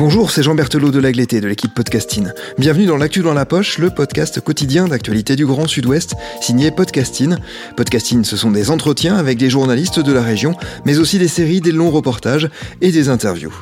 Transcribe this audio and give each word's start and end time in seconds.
Bonjour, 0.00 0.30
c'est 0.30 0.42
Jean 0.42 0.54
Berthelot 0.54 0.92
de 0.92 0.98
l'Agleté 0.98 1.42
de 1.42 1.46
l'équipe 1.46 1.74
Podcasting. 1.74 2.30
Bienvenue 2.56 2.86
dans 2.86 2.96
L'actu 2.96 3.20
dans 3.20 3.34
la 3.34 3.44
poche, 3.44 3.76
le 3.76 3.90
podcast 3.90 4.40
quotidien 4.40 4.88
d'actualité 4.88 5.36
du 5.36 5.44
Grand 5.44 5.66
Sud-Ouest, 5.68 6.14
signé 6.40 6.70
Podcasting. 6.70 7.36
Podcasting, 7.76 8.24
ce 8.24 8.34
sont 8.34 8.50
des 8.50 8.70
entretiens 8.70 9.16
avec 9.16 9.36
des 9.36 9.50
journalistes 9.50 10.00
de 10.00 10.10
la 10.10 10.22
région, 10.22 10.54
mais 10.86 10.98
aussi 10.98 11.18
des 11.18 11.28
séries, 11.28 11.60
des 11.60 11.70
longs 11.70 11.90
reportages 11.90 12.48
et 12.80 12.92
des 12.92 13.10
interviews. 13.10 13.52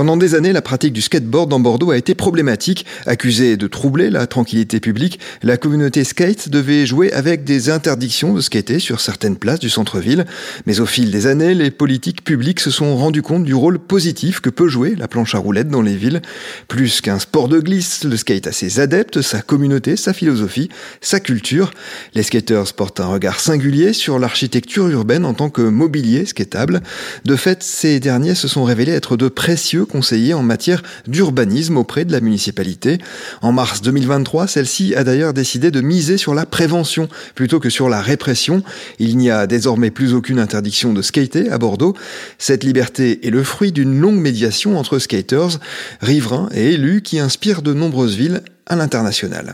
Pendant 0.00 0.16
des 0.16 0.34
années, 0.34 0.54
la 0.54 0.62
pratique 0.62 0.94
du 0.94 1.02
skateboard 1.02 1.50
dans 1.50 1.60
Bordeaux 1.60 1.90
a 1.90 1.96
été 1.98 2.14
problématique. 2.14 2.86
Accusée 3.04 3.58
de 3.58 3.66
troubler 3.66 4.08
la 4.08 4.26
tranquillité 4.26 4.80
publique, 4.80 5.20
la 5.42 5.58
communauté 5.58 6.04
skate 6.04 6.48
devait 6.48 6.86
jouer 6.86 7.12
avec 7.12 7.44
des 7.44 7.68
interdictions 7.68 8.32
de 8.32 8.40
skater 8.40 8.78
sur 8.78 8.98
certaines 8.98 9.36
places 9.36 9.58
du 9.58 9.68
centre-ville. 9.68 10.24
Mais 10.64 10.80
au 10.80 10.86
fil 10.86 11.10
des 11.10 11.26
années, 11.26 11.52
les 11.52 11.70
politiques 11.70 12.24
publiques 12.24 12.60
se 12.60 12.70
sont 12.70 12.96
rendus 12.96 13.20
compte 13.20 13.44
du 13.44 13.52
rôle 13.52 13.78
positif 13.78 14.40
que 14.40 14.48
peut 14.48 14.68
jouer 14.68 14.94
la 14.96 15.06
planche 15.06 15.34
à 15.34 15.38
roulettes 15.38 15.68
dans 15.68 15.82
les 15.82 15.96
villes. 15.96 16.22
Plus 16.66 17.02
qu'un 17.02 17.18
sport 17.18 17.48
de 17.48 17.60
glisse, 17.60 18.04
le 18.04 18.16
skate 18.16 18.46
a 18.46 18.52
ses 18.52 18.80
adeptes, 18.80 19.20
sa 19.20 19.42
communauté, 19.42 19.96
sa 19.96 20.14
philosophie, 20.14 20.70
sa 21.02 21.20
culture. 21.20 21.72
Les 22.14 22.22
skaters 22.22 22.72
portent 22.72 23.00
un 23.00 23.08
regard 23.08 23.38
singulier 23.38 23.92
sur 23.92 24.18
l'architecture 24.18 24.88
urbaine 24.88 25.26
en 25.26 25.34
tant 25.34 25.50
que 25.50 25.60
mobilier 25.60 26.24
skatable. 26.24 26.80
De 27.26 27.36
fait, 27.36 27.62
ces 27.62 28.00
derniers 28.00 28.34
se 28.34 28.48
sont 28.48 28.64
révélés 28.64 28.92
être 28.92 29.18
de 29.18 29.28
précieux 29.28 29.84
conseiller 29.90 30.32
en 30.34 30.42
matière 30.42 30.82
d'urbanisme 31.06 31.76
auprès 31.76 32.04
de 32.04 32.12
la 32.12 32.20
municipalité. 32.20 32.98
En 33.42 33.52
mars 33.52 33.82
2023, 33.82 34.46
celle-ci 34.46 34.94
a 34.94 35.04
d'ailleurs 35.04 35.34
décidé 35.34 35.70
de 35.70 35.80
miser 35.80 36.16
sur 36.16 36.34
la 36.34 36.46
prévention 36.46 37.08
plutôt 37.34 37.60
que 37.60 37.68
sur 37.70 37.88
la 37.88 38.00
répression. 38.00 38.62
Il 38.98 39.16
n'y 39.16 39.30
a 39.30 39.46
désormais 39.46 39.90
plus 39.90 40.14
aucune 40.14 40.38
interdiction 40.38 40.92
de 40.92 41.02
skater 41.02 41.50
à 41.50 41.58
Bordeaux. 41.58 41.94
Cette 42.38 42.64
liberté 42.64 43.26
est 43.26 43.30
le 43.30 43.44
fruit 43.44 43.72
d'une 43.72 44.00
longue 44.00 44.20
médiation 44.20 44.78
entre 44.78 44.98
skaters, 44.98 45.58
riverains 46.00 46.48
et 46.54 46.72
élus 46.72 47.02
qui 47.02 47.18
inspire 47.18 47.62
de 47.62 47.74
nombreuses 47.74 48.16
villes 48.16 48.42
à 48.70 48.76
l'international. 48.76 49.52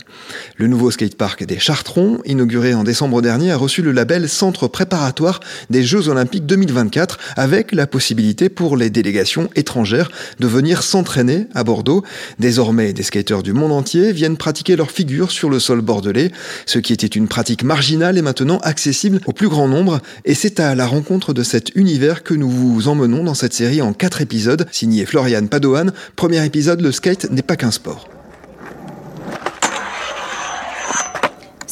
Le 0.59 0.69
nouveau 0.69 0.91
skatepark 0.91 1.45
des 1.45 1.59
Chartrons, 1.59 2.19
inauguré 2.27 2.75
en 2.75 2.85
décembre 2.85 3.23
dernier, 3.23 3.51
a 3.51 3.57
reçu 3.57 3.83
le 3.83 3.91
label 3.91 4.29
Centre 4.29 4.69
préparatoire 4.69 5.41
des 5.71 5.83
Jeux 5.83 6.09
Olympiques 6.09 6.47
2024 6.47 7.19
avec 7.37 7.73
la 7.73 7.87
possibilité 7.87 8.49
pour 8.51 8.77
les 8.77 8.91
délégations 8.91 9.49
étrangères 9.57 10.11
de 10.39 10.47
venir 10.47 10.83
s'entraîner 10.83 11.49
à 11.55 11.65
Bordeaux. 11.65 12.05
Désormais, 12.39 12.93
des 12.93 13.03
skateurs 13.03 13.43
du 13.43 13.55
monde 13.55 13.73
entier 13.73 14.13
viennent 14.13 14.37
pratiquer 14.37 14.77
leur 14.77 14.91
figure 14.91 15.31
sur 15.31 15.49
le 15.49 15.59
sol 15.61 15.81
bordelais. 15.81 16.31
Ce 16.67 16.79
qui 16.79 16.93
était 16.93 17.07
une 17.07 17.27
pratique 17.27 17.65
marginale 17.65 18.19
est 18.19 18.23
maintenant 18.23 18.59
accessible 18.59 19.21
au 19.25 19.33
plus 19.33 19.49
grand 19.49 19.67
nombre 19.67 20.01
et 20.27 20.35
c'est 20.35 20.61
à 20.61 20.75
la 20.75 20.87
rencontre 20.87 21.33
de 21.33 21.43
cet 21.43 21.75
univers 21.75 22.23
que 22.23 22.35
nous 22.35 22.51
vous 22.51 22.89
emmenons 22.89 23.25
dans 23.25 23.35
cette 23.35 23.55
série 23.55 23.81
en 23.81 23.95
quatre 23.95 24.21
épisodes, 24.21 24.67
signé 24.71 25.07
Florian 25.07 25.47
Padoan. 25.47 25.93
Premier 26.17 26.45
épisode, 26.45 26.83
le 26.83 26.93
skate 26.93 27.31
n'est 27.31 27.43
pas 27.43 27.57
qu'un 27.57 27.71
sport. 27.71 28.16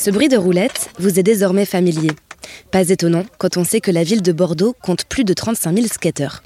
Ce 0.04 0.10
bruit 0.10 0.28
de 0.28 0.36
roulette 0.36 0.90
vous 0.98 1.18
est 1.18 1.22
désormais 1.22 1.64
familier. 1.64 2.10
Pas 2.70 2.90
étonnant 2.90 3.24
quand 3.38 3.56
on 3.56 3.64
sait 3.64 3.80
que 3.80 3.90
la 3.90 4.04
ville 4.04 4.20
de 4.20 4.32
Bordeaux 4.32 4.76
compte 4.82 5.06
plus 5.06 5.24
de 5.24 5.32
35 5.32 5.74
000 5.74 5.86
skateurs. 5.86 6.42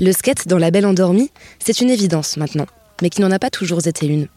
Le 0.00 0.12
skate 0.12 0.48
dans 0.48 0.56
la 0.56 0.70
belle 0.70 0.86
endormie, 0.86 1.30
c'est 1.62 1.82
une 1.82 1.90
évidence 1.90 2.38
maintenant, 2.38 2.64
mais 3.02 3.10
qui 3.10 3.20
n'en 3.20 3.30
a 3.32 3.38
pas 3.38 3.50
toujours 3.50 3.86
été 3.86 4.06
une. 4.06 4.28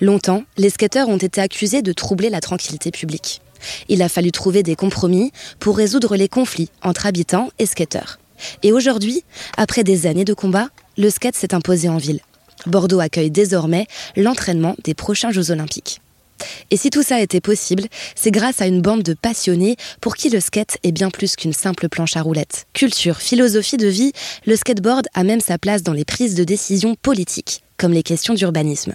Longtemps, 0.00 0.44
les 0.56 0.70
skateurs 0.70 1.10
ont 1.10 1.18
été 1.18 1.38
accusés 1.42 1.82
de 1.82 1.92
troubler 1.92 2.30
la 2.30 2.40
tranquillité 2.40 2.90
publique. 2.90 3.42
Il 3.90 4.00
a 4.00 4.08
fallu 4.08 4.32
trouver 4.32 4.62
des 4.62 4.74
compromis 4.74 5.30
pour 5.60 5.76
résoudre 5.76 6.16
les 6.16 6.28
conflits 6.28 6.70
entre 6.82 7.04
habitants 7.04 7.50
et 7.58 7.66
skateurs. 7.66 8.18
Et 8.62 8.72
aujourd'hui, 8.72 9.22
après 9.58 9.84
des 9.84 10.06
années 10.06 10.24
de 10.24 10.32
combat, 10.32 10.70
le 10.96 11.10
skate 11.10 11.36
s'est 11.36 11.52
imposé 11.52 11.90
en 11.90 11.98
ville. 11.98 12.20
Bordeaux 12.64 13.00
accueille 13.00 13.30
désormais 13.30 13.86
l'entraînement 14.16 14.76
des 14.82 14.94
prochains 14.94 15.30
Jeux 15.30 15.50
olympiques. 15.50 16.00
Et 16.70 16.76
si 16.76 16.90
tout 16.90 17.02
ça 17.02 17.20
était 17.20 17.40
possible, 17.40 17.84
c'est 18.14 18.30
grâce 18.30 18.60
à 18.60 18.66
une 18.66 18.80
bande 18.80 19.02
de 19.02 19.14
passionnés 19.14 19.76
pour 20.00 20.16
qui 20.16 20.30
le 20.30 20.40
skate 20.40 20.78
est 20.82 20.92
bien 20.92 21.10
plus 21.10 21.36
qu'une 21.36 21.52
simple 21.52 21.88
planche 21.88 22.16
à 22.16 22.22
roulettes. 22.22 22.66
Culture, 22.72 23.18
philosophie 23.18 23.76
de 23.76 23.88
vie, 23.88 24.12
le 24.46 24.56
skateboard 24.56 25.06
a 25.14 25.24
même 25.24 25.40
sa 25.40 25.58
place 25.58 25.82
dans 25.82 25.92
les 25.92 26.04
prises 26.04 26.34
de 26.34 26.44
décision 26.44 26.94
politiques, 27.00 27.62
comme 27.76 27.92
les 27.92 28.02
questions 28.02 28.34
d'urbanisme. 28.34 28.94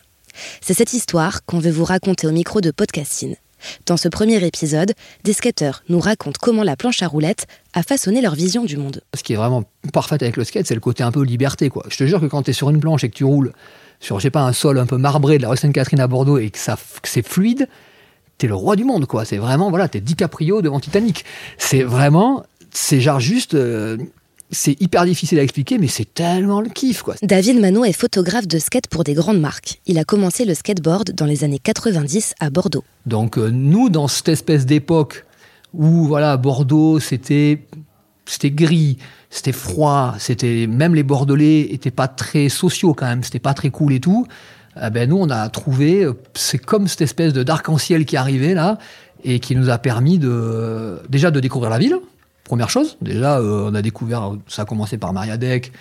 C'est 0.61 0.73
cette 0.73 0.93
histoire 0.93 1.45
qu'on 1.45 1.59
veut 1.59 1.71
vous 1.71 1.85
raconter 1.85 2.27
au 2.27 2.31
micro 2.31 2.61
de 2.61 2.71
Podcasting. 2.71 3.35
Dans 3.85 3.97
ce 3.97 4.07
premier 4.07 4.43
épisode, 4.45 4.93
des 5.23 5.33
skateurs 5.33 5.83
nous 5.89 5.99
racontent 5.99 6.37
comment 6.41 6.63
la 6.63 6.75
planche 6.75 7.01
à 7.01 7.07
roulettes 7.07 7.47
a 7.73 7.83
façonné 7.83 8.21
leur 8.21 8.35
vision 8.35 8.63
du 8.63 8.77
monde. 8.77 9.01
Ce 9.15 9.23
qui 9.23 9.33
est 9.33 9.35
vraiment 9.35 9.63
parfait 9.93 10.15
avec 10.21 10.37
le 10.37 10.43
skate, 10.43 10.67
c'est 10.67 10.75
le 10.75 10.79
côté 10.79 11.03
un 11.03 11.11
peu 11.11 11.23
liberté. 11.23 11.69
Quoi. 11.69 11.83
Je 11.89 11.97
te 11.97 12.05
jure 12.05 12.21
que 12.21 12.27
quand 12.27 12.43
tu 12.43 12.51
es 12.51 12.53
sur 12.53 12.69
une 12.69 12.79
planche 12.79 13.03
et 13.03 13.09
que 13.09 13.15
tu 13.15 13.23
roules 13.23 13.53
sur, 13.99 14.19
je 14.19 14.23
sais 14.23 14.29
pas, 14.29 14.43
un 14.43 14.53
sol 14.53 14.77
un 14.79 14.85
peu 14.85 14.97
marbré 14.97 15.37
de 15.37 15.43
la 15.43 15.49
rue 15.49 15.57
Sainte-Catherine 15.57 15.99
à 15.99 16.07
Bordeaux 16.07 16.37
et 16.37 16.49
que, 16.49 16.59
ça, 16.59 16.77
que 17.01 17.09
c'est 17.09 17.27
fluide, 17.27 17.67
t'es 18.37 18.47
le 18.47 18.55
roi 18.55 18.75
du 18.75 18.83
monde, 18.83 19.05
quoi. 19.05 19.25
C'est 19.25 19.37
vraiment, 19.37 19.69
voilà, 19.69 19.87
t'es 19.87 20.01
DiCaprio 20.01 20.61
devant 20.61 20.79
Titanic. 20.79 21.25
C'est 21.57 21.83
vraiment, 21.83 22.43
c'est 22.71 23.01
genre 23.01 23.19
juste, 23.19 23.55
euh, 23.55 23.97
c'est 24.51 24.79
hyper 24.81 25.05
difficile 25.05 25.39
à 25.39 25.43
expliquer, 25.43 25.77
mais 25.77 25.87
c'est 25.87 26.13
tellement 26.13 26.61
le 26.61 26.69
kiff, 26.69 27.01
quoi. 27.01 27.15
David 27.21 27.59
Manot 27.59 27.85
est 27.85 27.93
photographe 27.93 28.47
de 28.47 28.59
skate 28.59 28.87
pour 28.87 29.03
des 29.03 29.13
grandes 29.13 29.39
marques. 29.39 29.81
Il 29.87 29.97
a 29.97 30.03
commencé 30.03 30.45
le 30.45 30.53
skateboard 30.53 31.11
dans 31.11 31.25
les 31.25 31.43
années 31.43 31.59
90 31.59 32.35
à 32.39 32.49
Bordeaux. 32.49 32.83
Donc, 33.05 33.37
euh, 33.37 33.49
nous, 33.49 33.89
dans 33.89 34.07
cette 34.07 34.29
espèce 34.29 34.65
d'époque 34.65 35.25
où, 35.73 36.05
voilà, 36.05 36.37
Bordeaux, 36.37 36.99
c'était, 36.99 37.65
c'était 38.27 38.51
gris, 38.51 38.97
c'était 39.29 39.51
froid, 39.51 40.15
c'était 40.19 40.67
même 40.67 40.93
les 40.95 41.03
Bordelais 41.03 41.61
étaient 41.71 41.91
pas 41.91 42.07
très 42.07 42.49
sociaux 42.49 42.93
quand 42.93 43.05
même, 43.05 43.23
c'était 43.23 43.39
pas 43.39 43.53
très 43.53 43.69
cool 43.69 43.93
et 43.93 43.99
tout. 43.99 44.27
Eh 44.81 44.89
ben 44.89 45.09
nous 45.09 45.17
on 45.17 45.29
a 45.29 45.49
trouvé, 45.49 46.07
c'est 46.35 46.59
comme 46.59 46.87
cette 46.87 47.01
espèce 47.01 47.33
de 47.33 47.43
d'arc-en-ciel 47.43 48.05
qui 48.05 48.15
arrivait 48.15 48.53
là 48.53 48.77
et 49.23 49.39
qui 49.39 49.55
nous 49.55 49.69
a 49.69 49.77
permis 49.77 50.19
de 50.19 51.01
déjà 51.09 51.31
de 51.31 51.39
découvrir 51.39 51.69
la 51.69 51.79
ville. 51.79 51.97
Première 52.43 52.69
chose, 52.69 52.97
déjà 53.01 53.39
euh, 53.39 53.69
on 53.71 53.75
a 53.75 53.81
découvert, 53.81 54.33
ça 54.47 54.61
a 54.61 54.65
commencé 54.65 54.97
par 54.97 55.13
Mariadec, 55.13 55.71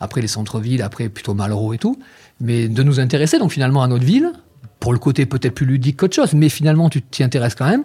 après 0.00 0.20
les 0.20 0.28
centres-villes, 0.28 0.82
après 0.82 1.08
plutôt 1.08 1.34
Malraux 1.34 1.72
et 1.72 1.78
tout, 1.78 1.98
mais 2.40 2.68
de 2.68 2.82
nous 2.82 3.00
intéresser 3.00 3.38
donc 3.38 3.52
finalement 3.52 3.82
à 3.82 3.88
notre 3.88 4.04
ville 4.04 4.32
pour 4.80 4.92
le 4.92 4.98
côté 4.98 5.26
peut-être 5.26 5.54
plus 5.54 5.66
ludique 5.66 5.98
qu'autre 5.98 6.16
chose, 6.16 6.32
mais 6.34 6.48
finalement 6.48 6.88
tu 6.88 7.02
t'y 7.02 7.22
intéresses 7.22 7.54
quand 7.54 7.68
même 7.68 7.84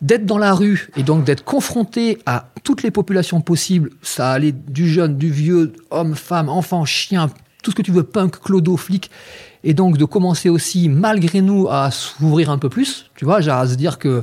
d'être 0.00 0.26
dans 0.26 0.38
la 0.38 0.54
rue 0.54 0.90
et 0.96 1.02
donc 1.02 1.24
d'être 1.24 1.44
confronté 1.44 2.18
à 2.26 2.50
toutes 2.62 2.82
les 2.82 2.90
populations 2.90 3.40
possibles, 3.40 3.90
ça 4.02 4.30
allait 4.30 4.52
du 4.52 4.88
jeune, 4.88 5.16
du 5.16 5.30
vieux, 5.30 5.72
homme, 5.90 6.14
femme, 6.14 6.48
enfant, 6.48 6.84
chien, 6.84 7.30
tout 7.62 7.70
ce 7.72 7.76
que 7.76 7.82
tu 7.82 7.90
veux, 7.90 8.04
punk, 8.04 8.38
clodo, 8.40 8.76
flic, 8.76 9.10
et 9.64 9.74
donc 9.74 9.98
de 9.98 10.04
commencer 10.04 10.48
aussi, 10.48 10.88
malgré 10.88 11.40
nous, 11.40 11.68
à 11.68 11.90
s'ouvrir 11.90 12.50
un 12.50 12.58
peu 12.58 12.68
plus, 12.68 13.10
tu 13.16 13.24
vois, 13.24 13.38
à 13.38 13.66
se 13.66 13.74
dire 13.74 13.98
que 13.98 14.22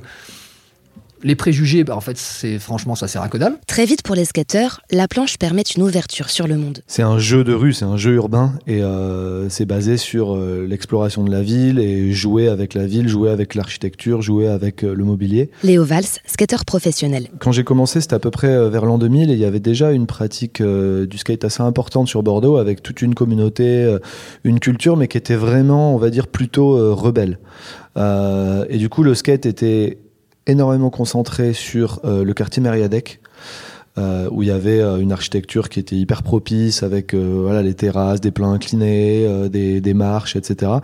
les 1.24 1.36
préjugés, 1.36 1.84
bah, 1.84 1.96
en 1.96 2.02
fait, 2.02 2.18
c'est 2.18 2.60
franchement, 2.60 2.96
ça 2.96 3.08
sert 3.08 3.22
à 3.22 3.30
que 3.30 3.38
dalle. 3.38 3.58
Très 3.68 3.86
vite 3.86 4.04
pour 4.04 4.16
les 4.16 4.26
skateurs, 4.26 4.82
la 4.92 5.08
planche 5.08 5.38
permet 5.38 5.64
une 5.64 5.84
ouverture 5.84 6.30
sur 6.30 6.48
le 6.48 6.56
monde. 6.56 6.80
C'est 6.88 7.02
un 7.02 7.18
jeu 7.18 7.44
de 7.44 7.54
rue, 7.54 7.74
c'est 7.74 7.86
un 7.86 7.98
jeu 7.98 8.14
urbain 8.14 8.54
et 8.68 8.84
euh, 8.84 9.50
c'est 9.50 9.66
basé 9.66 9.98
sur 9.98 10.36
euh, 10.36 10.66
l'exploration 10.68 11.24
de 11.24 11.32
la 11.32 11.42
ville 11.42 11.80
et 11.80 12.12
jouer 12.12 12.48
avec 12.48 12.74
la 12.74 12.86
ville, 12.86 13.08
jouer 13.08 13.30
avec 13.30 13.56
l'architecture, 13.56 14.22
jouer 14.22 14.48
avec 14.48 14.84
euh, 14.84 14.94
le 14.94 15.04
mobilier. 15.04 15.50
Léo 15.64 15.84
Valls, 15.84 16.06
skateur 16.26 16.66
professionnel. 16.66 17.28
Quand 17.40 17.52
j'ai 17.52 17.64
commencé, 17.64 18.02
c'était 18.02 18.16
à 18.16 18.20
peu 18.20 18.32
près 18.32 18.70
vers 18.70 18.86
l'an 18.86 18.98
2000 18.98 19.30
et 19.30 19.34
il 19.34 19.40
y 19.40 19.46
avait 19.46 19.60
déjà 19.60 19.92
une 19.92 20.08
pratique 20.08 20.62
du 20.62 21.18
skate 21.18 21.44
assez 21.44 21.62
importante 21.64 22.08
sur 22.08 22.24
Bordeaux 22.24 22.58
avec 22.58 22.84
toute 22.84 23.02
une 23.02 23.16
communauté, 23.16 23.98
une 24.44 24.60
culture, 24.60 24.98
mais 24.98 25.08
qui 25.08 25.18
était 25.18 25.36
vraiment, 25.36 25.96
on 25.96 25.98
va 25.98 26.10
dire, 26.10 26.28
plutôt 26.28 26.96
rebelle. 26.96 27.40
et 27.98 28.78
du 28.78 28.90
coup, 28.90 29.04
le 29.04 29.16
skate 29.16 29.46
était 29.46 30.00
énormément 30.48 30.90
concentré 30.90 31.54
sur 31.54 32.00
euh, 32.06 32.24
le 32.24 32.34
quartier 32.34 32.62
Mériadec. 32.62 33.20
Euh, 33.98 34.28
où 34.30 34.44
il 34.44 34.50
y 34.50 34.52
avait 34.52 34.82
euh, 34.82 34.98
une 34.98 35.14
architecture 35.14 35.70
qui 35.70 35.80
était 35.80 35.96
hyper 35.96 36.22
propice 36.22 36.84
avec 36.84 37.16
voilà 37.16 37.62
les 37.62 37.76
terrasses, 37.76 38.20
des 38.20 38.32
plans 38.32 38.52
inclinés, 38.52 39.26
des, 39.50 39.80
des, 39.80 39.94
marches, 39.94 40.36
etc 40.36 40.80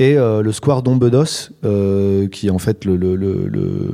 et 0.00 0.16
euh, 0.16 0.42
le 0.42 0.52
square 0.52 0.82
d'Ombedos, 0.82 1.50
euh, 1.64 2.28
qui 2.28 2.46
est 2.46 2.50
en 2.50 2.58
fait 2.58 2.84
le, 2.84 2.96
le, 2.96 3.16
le, 3.16 3.90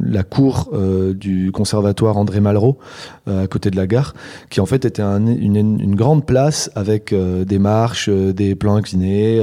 la 0.00 0.22
cour 0.22 0.70
euh, 0.72 1.14
du 1.14 1.50
conservatoire 1.50 2.16
André 2.16 2.40
Malraux, 2.40 2.78
à 3.26 3.46
côté 3.46 3.70
de 3.70 3.76
la 3.76 3.86
gare, 3.86 4.14
qui 4.48 4.60
en 4.60 4.66
fait 4.66 4.86
était 4.86 5.02
un, 5.02 5.26
une, 5.26 5.56
une, 5.56 5.94
grande 5.94 6.24
place 6.24 6.70
avec 6.74 7.14
des 7.14 7.58
marches, 7.58 8.08
des 8.08 8.54
plans 8.54 8.76
inclinés, 8.76 9.38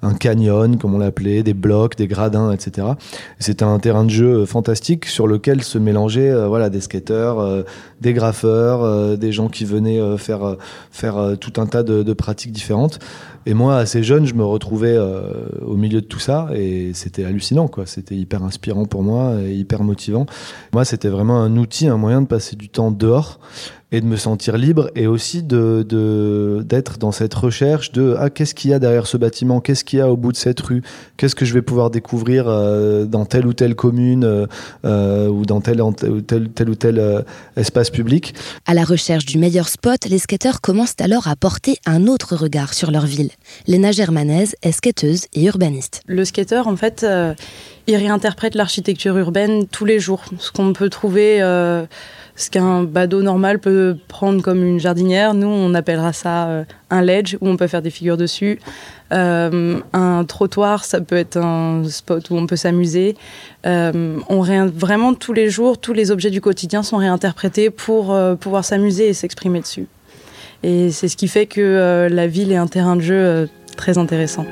un 0.00 0.14
canyon, 0.14 0.78
comme 0.78 0.94
on 0.94 0.98
l'appelait, 0.98 1.42
des 1.42 1.52
blocs, 1.52 1.94
des 1.96 2.06
gradins, 2.06 2.52
etc. 2.52 2.86
C'était 3.38 3.64
un 3.64 3.78
terrain 3.80 4.04
de 4.04 4.10
jeu 4.10 4.46
fantastique 4.46 5.04
sur 5.04 5.26
lequel 5.26 5.62
se 5.62 5.76
mélangeaient 5.76 6.46
voilà, 6.46 6.70
des 6.70 6.80
skateurs, 6.80 7.64
des 8.00 8.14
graffeurs, 8.14 9.18
des 9.18 9.30
gens 9.30 9.48
qui 9.48 9.66
venaient 9.66 10.16
faire, 10.16 10.56
faire 10.90 11.36
tout 11.38 11.60
un 11.60 11.66
tas 11.66 11.82
de, 11.82 12.02
de 12.02 12.12
pratiques 12.14 12.52
différentes. 12.52 12.98
Et 13.46 13.54
moi, 13.54 13.76
assez 13.76 14.02
jeune, 14.02 14.26
je 14.26 14.34
me 14.34 14.44
retrouvais 14.44 14.94
euh, 14.94 15.48
au 15.64 15.76
milieu 15.76 16.00
de 16.00 16.06
tout 16.06 16.18
ça 16.18 16.48
et 16.54 16.92
c'était 16.92 17.24
hallucinant, 17.24 17.68
quoi. 17.68 17.86
C'était 17.86 18.14
hyper 18.14 18.42
inspirant 18.42 18.84
pour 18.84 19.02
moi 19.02 19.36
et 19.42 19.54
hyper 19.54 19.82
motivant. 19.82 20.26
Moi, 20.72 20.84
c'était 20.84 21.08
vraiment 21.08 21.40
un 21.40 21.56
outil, 21.56 21.88
un 21.88 21.96
moyen 21.96 22.22
de 22.22 22.26
passer 22.26 22.56
du 22.56 22.68
temps 22.68 22.90
dehors 22.90 23.40
et 23.90 24.02
de 24.02 24.06
me 24.06 24.16
sentir 24.16 24.58
libre 24.58 24.90
et 24.94 25.06
aussi 25.06 25.42
de 25.42 26.62
d'être 26.62 26.98
dans 26.98 27.12
cette 27.12 27.32
recherche 27.32 27.90
de 27.92 28.16
ah 28.18 28.28
qu'est-ce 28.28 28.54
qu'il 28.54 28.70
y 28.70 28.74
a 28.74 28.78
derrière 28.78 29.06
ce 29.06 29.16
bâtiment? 29.16 29.60
Qu'est-ce 29.60 29.84
qu'il 29.84 29.98
y 29.98 30.02
a 30.02 30.10
au 30.10 30.16
bout 30.16 30.32
de 30.32 30.36
cette 30.36 30.60
rue? 30.60 30.82
Qu'est-ce 31.16 31.34
que 31.34 31.46
je 31.46 31.54
vais 31.54 31.62
pouvoir 31.62 31.90
découvrir 31.90 32.44
euh, 32.48 33.06
dans 33.06 33.24
telle 33.24 33.46
ou 33.46 33.54
telle 33.54 33.74
commune 33.74 34.24
euh, 34.24 34.46
euh, 34.84 35.28
ou 35.28 35.46
dans 35.46 35.60
tel, 35.60 35.80
tel, 36.26 36.50
tel 36.50 36.68
ou 36.68 36.74
tel 36.74 37.24
espace 37.56 37.90
public? 37.90 38.34
À 38.66 38.74
la 38.74 38.84
recherche 38.84 39.24
du 39.24 39.38
meilleur 39.38 39.68
spot 39.68 40.04
les 40.06 40.18
skateurs 40.18 40.60
commencent 40.60 40.96
alors 41.00 41.28
à 41.28 41.36
porter 41.36 41.78
un 41.86 42.06
autre 42.06 42.36
regard 42.36 42.74
sur 42.74 42.90
leur 42.90 43.06
ville. 43.06 43.30
Léna 43.66 43.92
Germanaise 43.92 44.54
est 44.62 44.72
skateuse 44.72 45.26
et 45.32 45.44
urbaniste. 45.44 46.02
Le 46.06 46.24
skateur 46.26 46.66
en 46.66 46.76
fait 46.76 47.06
il 47.86 47.96
réinterprète 47.96 48.54
l'architecture 48.54 49.16
urbaine 49.16 49.66
tous 49.66 49.86
les 49.86 49.98
jours. 49.98 50.24
Ce 50.38 50.52
qu'on 50.52 50.74
peut 50.74 50.90
trouver 50.90 51.40
ce 52.38 52.50
qu'un 52.50 52.84
badaud 52.84 53.22
normal 53.22 53.58
peut 53.58 53.96
prendre 54.06 54.42
comme 54.42 54.64
une 54.64 54.78
jardinière, 54.78 55.34
nous, 55.34 55.48
on 55.48 55.74
appellera 55.74 56.12
ça 56.12 56.46
euh, 56.46 56.64
un 56.88 57.02
ledge, 57.02 57.36
où 57.40 57.48
on 57.48 57.56
peut 57.56 57.66
faire 57.66 57.82
des 57.82 57.90
figures 57.90 58.16
dessus. 58.16 58.60
Euh, 59.12 59.80
un 59.92 60.24
trottoir, 60.24 60.84
ça 60.84 61.00
peut 61.00 61.16
être 61.16 61.36
un 61.36 61.82
spot 61.88 62.30
où 62.30 62.36
on 62.36 62.46
peut 62.46 62.56
s'amuser. 62.56 63.16
Euh, 63.66 64.18
on 64.28 64.42
vraiment, 64.68 65.14
tous 65.14 65.32
les 65.32 65.50
jours, 65.50 65.78
tous 65.78 65.92
les 65.92 66.12
objets 66.12 66.30
du 66.30 66.40
quotidien 66.40 66.84
sont 66.84 66.98
réinterprétés 66.98 67.70
pour 67.70 68.16
pouvoir 68.38 68.64
s'amuser 68.64 69.08
et 69.08 69.14
s'exprimer 69.14 69.60
dessus. 69.60 69.86
Et 70.62 70.90
c'est 70.92 71.08
ce 71.08 71.16
qui 71.16 71.26
fait 71.26 71.46
que 71.46 72.08
la 72.08 72.26
ville 72.28 72.52
est 72.52 72.56
un 72.56 72.68
terrain 72.68 72.94
de 72.94 73.00
jeu 73.00 73.48
très 73.76 73.98
intéressant. 73.98 74.46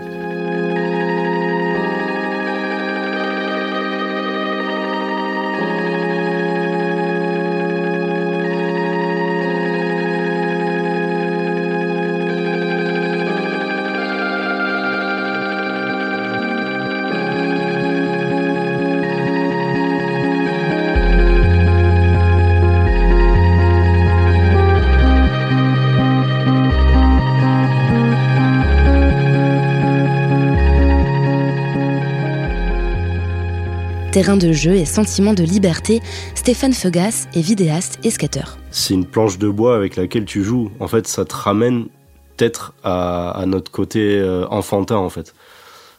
Terrain 34.17 34.39
de 34.39 34.51
jeu 34.51 34.75
et 34.77 34.87
sentiment 34.87 35.35
de 35.35 35.43
liberté, 35.43 36.01
Stéphane 36.35 36.73
Feugas 36.73 37.27
est 37.35 37.43
vidéaste 37.43 37.99
et 38.03 38.09
skateur. 38.09 38.57
C'est 38.71 38.95
une 38.95 39.05
planche 39.05 39.37
de 39.37 39.47
bois 39.47 39.77
avec 39.77 39.95
laquelle 39.95 40.25
tu 40.25 40.43
joues. 40.43 40.71
En 40.81 40.89
fait, 40.89 41.07
ça 41.07 41.27
te 41.27 41.35
ramène 41.35 41.89
peut-être 42.35 42.73
à, 42.83 43.45
notre 43.47 43.71
côté 43.71 44.17
euh, 44.19 44.47
enfantin, 44.49 44.97
en 44.97 45.11
fait. 45.11 45.35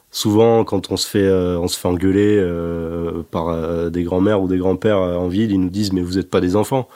Souvent, 0.10 0.64
quand 0.64 0.90
on 0.90 0.98
se 0.98 1.08
fait, 1.08 1.28
euh, 1.28 1.60
on 1.60 1.68
se 1.68 1.78
fait 1.78 1.88
engueuler 1.88 2.40
euh, 2.40 3.22
par 3.30 3.92
des 3.92 4.02
grands-mères 4.02 4.42
ou 4.42 4.48
des 4.48 4.58
grands-pères 4.58 4.98
en 4.98 5.28
ville, 5.28 5.52
ils 5.52 5.60
nous 5.60 5.70
disent 5.70 5.94
mais 5.94 6.02
vous 6.02 6.16
n'êtes 6.16 6.32
pas 6.32 6.42
des 6.42 6.56
enfants. 6.56 6.88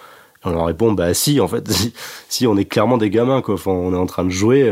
on 0.44 0.50
leur 0.50 0.66
répond 0.66 0.92
bah 0.92 1.14
si, 1.14 1.40
en 1.40 1.48
fait, 1.48 1.72
si, 2.30 2.48
on 2.48 2.58
est 2.58 2.66
clairement 2.66 2.98
des 2.98 3.12
gamins, 3.12 3.44
quoi. 3.44 3.58
on 3.68 3.94
est 3.94 3.96
en 3.96 4.08
train 4.08 4.26
de 4.26 4.32
jouer. 4.32 4.68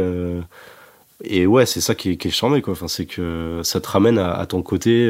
et 1.23 1.45
ouais, 1.45 1.67
c'est 1.67 1.81
ça 1.81 1.93
qui 1.93 2.09
est, 2.09 2.17
qui 2.17 2.31
charmé, 2.31 2.63
quoi. 2.63 2.73
Enfin, 2.73 2.87
c'est 2.87 3.05
que 3.05 3.61
ça 3.61 3.79
te 3.79 3.87
ramène 3.87 4.17
à 4.17 4.47
ton 4.47 4.63
côté 4.63 5.07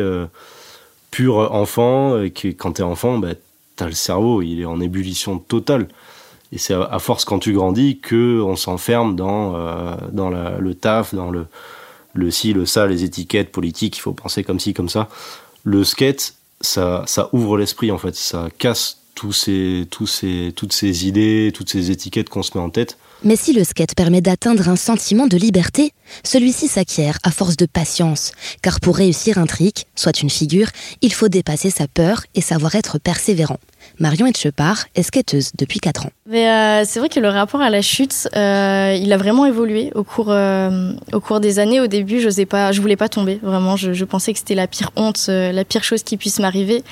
pur 1.12 1.38
enfant, 1.54 2.22
et 2.22 2.32
que 2.32 2.50
quand 2.50 2.74
t'es 2.74 2.84
enfant, 2.84 3.18
bah, 3.18 3.34
t'as 3.76 3.88
le 3.88 3.94
cerveau, 3.94 4.42
il 4.42 4.62
est 4.62 4.66
en 4.66 4.80
ébullition 4.82 5.40
totale. 5.40 5.88
Et 6.52 6.58
c'est 6.58 6.74
à 6.74 7.00
force 7.00 7.26
quand 7.26 7.40
tu 7.40 7.54
grandis 7.54 8.00
que 8.00 8.42
on 8.42 8.56
s'enferme 8.56 9.16
dans 9.16 9.56
euh, 9.56 10.60
le 10.60 10.74
taf, 10.74 11.14
dans 11.14 11.30
le 11.30 11.46
le 12.16 12.32
ci, 12.32 12.54
le 12.54 12.66
ça, 12.66 12.88
les 12.88 13.04
étiquettes 13.04 13.52
politiques. 13.52 13.98
Il 13.98 14.02
faut 14.02 14.14
penser 14.14 14.44
comme 14.44 14.60
ci, 14.60 14.74
comme 14.74 14.90
ça. 14.90 15.10
Le 15.64 15.84
skate, 15.84 16.34
ça 16.60 17.04
ça 17.06 17.30
ouvre 17.34 17.58
l'esprit 17.58 17.92
en 17.92 17.98
fait. 17.98 18.16
Ça 18.16 18.48
casse 18.58 19.00
tous 19.20 19.34
ces 19.34 19.86
tous 19.92 20.08
ces 20.08 20.54
toutes 20.56 20.72
ces 20.72 21.06
idées, 21.06 21.52
toutes 21.54 21.70
ces 21.70 21.92
étiquettes 21.92 22.30
qu'on 22.30 22.42
se 22.42 22.58
met 22.58 22.64
en 22.64 22.70
tête 22.70 22.98
mais 23.24 23.36
si 23.36 23.52
le 23.52 23.66
skate 23.66 23.96
permet 23.96 24.22
d'atteindre 24.22 24.70
un 24.70 24.78
sentiment 24.78 25.28
de 25.28 25.36
liberté, 25.36 25.92
celui-ci 26.24 26.70
s'acquiert 26.70 27.18
à 27.24 27.32
force 27.32 27.58
de 27.58 27.66
patience, 27.66 28.32
car 28.62 28.80
pour 28.80 28.96
réussir 28.96 29.38
un 29.38 29.46
trick, 29.46 29.88
soit 29.94 30.22
une 30.22 30.30
figure, 30.30 30.68
il 31.02 31.12
faut 31.12 31.28
dépasser 31.28 31.70
sa 31.70 31.88
peur 31.88 32.24
et 32.34 32.40
savoir 32.40 32.76
être 32.76 32.98
persévérant. 32.98 33.60
Marion 34.00 34.26
Etchepart 34.26 34.86
est 34.96 35.04
skateuse 35.04 35.52
depuis 35.58 35.82
4 35.82 36.06
ans. 36.06 36.12
Euh, 36.32 36.84
c'est 36.88 37.00
vrai 37.00 37.10
que 37.10 37.20
le 37.20 37.28
rapport 37.28 37.60
à 37.60 37.70
la 37.70 37.82
chute, 37.82 38.30
euh, 38.38 38.98
il 38.98 39.12
a 39.12 39.18
vraiment 39.18 39.46
évolué 39.46 39.92
au 39.96 40.06
cours, 40.06 40.32
euh, 40.32 40.94
au 41.12 41.20
cours 41.20 41.42
des 41.42 41.60
années. 41.60 41.82
Au 41.82 41.88
début, 41.88 42.22
je 42.22 42.44
pas, 42.46 42.72
je 42.72 42.80
voulais 42.80 42.96
pas 42.96 43.10
tomber. 43.10 43.40
Vraiment, 43.44 43.76
je, 43.76 43.92
je 43.92 44.06
pensais 44.06 44.32
que 44.32 44.40
c'était 44.40 44.56
la 44.56 44.68
pire 44.68 44.92
honte, 44.96 45.28
la 45.28 45.66
pire 45.66 45.84
chose 45.84 46.04
qui 46.04 46.16
puisse 46.16 46.40
m'arriver. 46.40 46.84